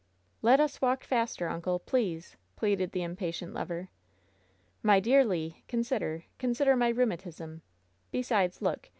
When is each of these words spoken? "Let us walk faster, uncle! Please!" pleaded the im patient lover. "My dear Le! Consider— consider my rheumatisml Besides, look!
"Let 0.41 0.59
us 0.59 0.81
walk 0.81 1.03
faster, 1.03 1.47
uncle! 1.47 1.77
Please!" 1.77 2.35
pleaded 2.55 2.91
the 2.91 3.03
im 3.03 3.15
patient 3.15 3.53
lover. 3.53 3.89
"My 4.81 4.99
dear 4.99 5.23
Le! 5.23 5.51
Consider— 5.67 6.23
consider 6.39 6.75
my 6.75 6.91
rheumatisml 6.91 7.61
Besides, 8.11 8.63
look! 8.63 8.89